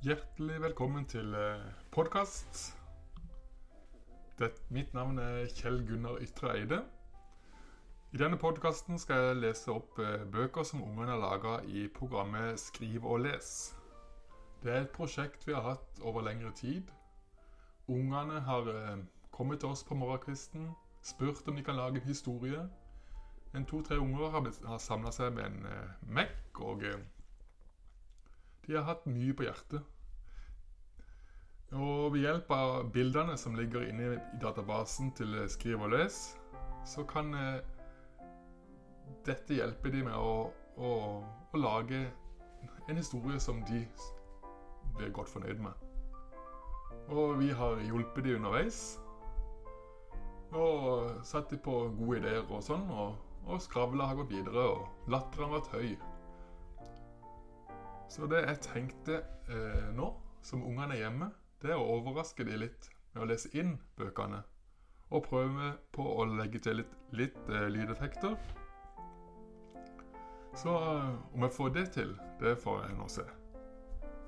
[0.00, 1.34] Hjertelig velkommen til
[1.92, 2.78] podkast.
[4.72, 6.78] Mitt navn er Kjell Gunnar Ytre Eide.
[8.16, 12.56] I denne podkasten skal jeg lese opp eh, bøker som ungene har laga i programmet
[12.62, 13.52] Skriv og les.
[14.64, 16.88] Det er et prosjekt vi har hatt over lengre tid.
[17.84, 19.04] Ungene har eh,
[19.36, 20.70] kommet til oss på morgenkvisten,
[21.04, 22.64] spurt om de kan lage en historie.
[23.52, 26.88] En to-tre unger har, samla seg med en eh, Mac, og
[28.70, 29.82] de har hatt mye på hjertet.
[31.74, 36.18] Og ved hjelp av bildene som ligger inne i databasen til Skriv og les,
[36.86, 37.60] så kan eh,
[39.26, 40.90] dette hjelpe dem med å, å,
[41.50, 42.04] å, lage
[42.88, 43.82] en historie som de
[44.96, 45.86] blir godt fornøyd med.
[47.10, 49.00] Og vi har hjulpet dem underveis.
[50.54, 52.86] Og satt dem på gode ideer og sånn.
[52.90, 53.18] Og,
[53.50, 56.09] og skravla har gått videre, og latteren har vært høy.
[58.10, 60.08] Så det jeg tenkte eh, nå,
[60.42, 61.30] som ungene er hjemme
[61.62, 64.40] det er å overraske de litt med å lese inn bøkene.
[65.10, 68.36] Og prøve på å legge til litt, litt eh, lydeffekter.
[70.56, 73.26] Så uh, om jeg får det til, det får jeg nå se.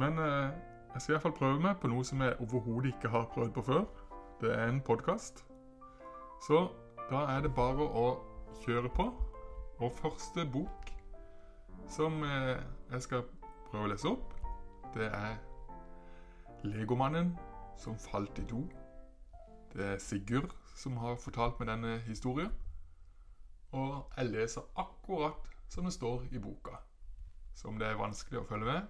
[0.00, 0.56] Men eh,
[0.94, 3.54] jeg skal i hvert fall prøve meg på noe som jeg overhodet ikke har prøvd
[3.54, 3.84] på før.
[4.40, 5.44] Det er en podkast.
[6.46, 6.64] Så
[7.10, 8.08] da er det bare å
[8.64, 9.10] kjøre på.
[9.78, 10.90] Og første bok
[11.90, 13.22] som jeg skal
[13.70, 14.34] prøve å lese opp,
[14.94, 15.36] det er
[16.64, 17.36] Legomannen
[17.78, 18.64] som falt i do.
[19.72, 22.52] Det er Sigurd som har fortalt meg denne historien.
[23.70, 26.80] Og jeg leser akkurat som det står i boka.
[27.54, 28.82] Så om det er vanskelig å følge med,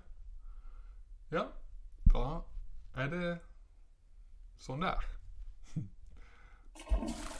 [1.32, 1.44] ja,
[2.12, 2.24] da
[2.96, 3.34] er det
[4.60, 5.04] sånn det er.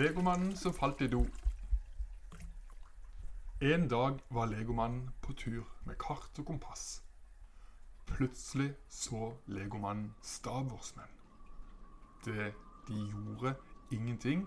[0.00, 1.26] Legomannen som falt i do.
[3.60, 7.02] En dag var legomannen på tur med kart og kompass.
[8.08, 11.12] Plutselig så legomannen stavårsmenn.
[12.24, 12.54] Det
[12.88, 13.52] de gjorde
[13.92, 14.46] ingenting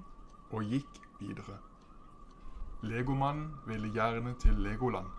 [0.49, 1.59] og gikk videre.
[2.81, 5.11] Legomannen ville gjerne til Legoland.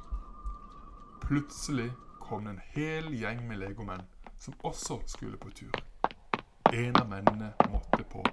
[1.22, 4.02] Plutselig kom det en hel gjeng med legomenn
[4.34, 5.78] som også skulle på tur.
[6.72, 8.26] En av mennene måtte på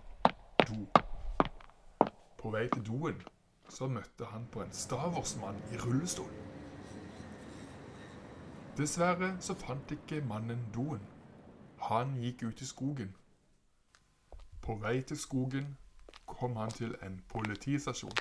[0.66, 0.86] do.
[2.41, 3.22] På vei til doen
[3.69, 6.31] så møtte han på en Stavårsmann i rullestol.
[8.78, 11.03] Dessverre så fant ikke mannen doen.
[11.85, 13.13] Han gikk ut i skogen.
[14.62, 15.78] På vei til skogen
[16.25, 18.18] kom han til en politistasjon.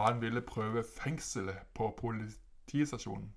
[0.00, 3.30] Han ville prøve fengselet på politistasjonen.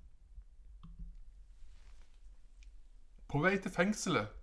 [3.28, 4.34] På vei til fengselet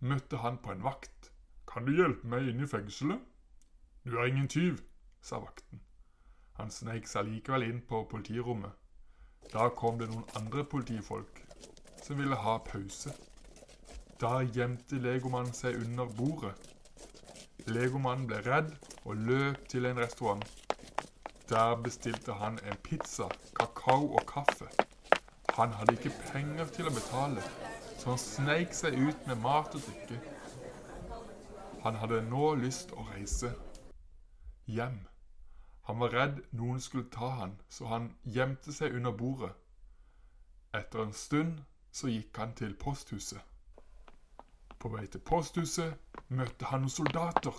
[0.00, 1.32] møtte han på en vakt.
[1.66, 3.31] Kan du hjelpe meg inn i fengselet?
[4.04, 4.78] Du er ingen tyv,
[5.22, 5.80] sa vakten.
[6.58, 8.74] Han sneik seg likevel inn på politirommet.
[9.52, 11.38] Da kom det noen andre politifolk
[12.02, 13.14] som ville ha pause.
[14.18, 16.56] Da gjemte legomannen seg under bordet.
[17.70, 18.74] Legomannen ble redd
[19.04, 20.44] og løp til en restaurant.
[21.46, 24.66] Der bestilte han en pizza, kakao og kaffe.
[25.54, 27.42] Han hadde ikke penger til å betale,
[28.00, 30.18] så han sneik seg ut med mat og drikke.
[31.86, 33.54] Han hadde nå lyst å reise
[34.76, 35.00] hjem.
[35.82, 39.52] Han var redd noen skulle ta han, så han gjemte seg under bordet.
[40.72, 41.62] Etter en stund
[41.92, 43.40] så gikk han til posthuset.
[44.78, 47.58] På vei til posthuset møtte han noen soldater.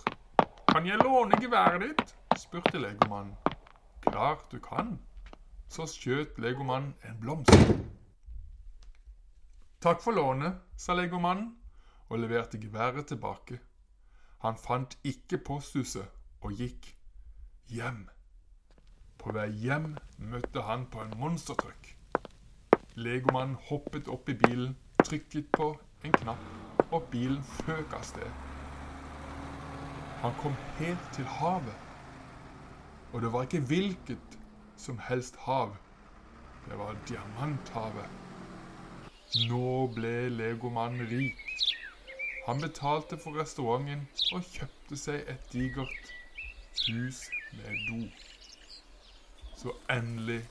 [0.71, 2.15] Kan jeg låne geværet ditt?
[2.39, 3.35] spurte legomannen.
[4.07, 4.95] Klart du kan.
[5.69, 7.53] Så skjøt legomannen en blomst.
[9.83, 11.53] Takk for lånet, sa legomannen
[12.09, 13.59] og leverte geværet tilbake.
[14.43, 16.07] Han fant ikke posthuset
[16.41, 16.95] og gikk
[17.71, 18.09] hjem.
[19.17, 21.93] På vei hjem møtte han på en monstertruck.
[22.95, 25.69] Legomannen hoppet opp i bilen, trykket på
[26.03, 26.43] en knapp,
[26.91, 28.41] og bilen føk av sted.
[30.23, 31.79] Han kom helt til havet.
[33.13, 34.37] Og det var ikke hvilket
[34.77, 35.75] som helst hav.
[36.67, 38.09] Det var diamanthavet.
[39.49, 41.39] Nå ble legomannen rik.
[42.47, 46.13] Han betalte for restauranten og kjøpte seg et digert
[46.87, 47.23] hus
[47.57, 47.99] med do.
[49.57, 50.41] Så endelig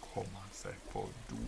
[0.00, 1.40] kom han seg på do.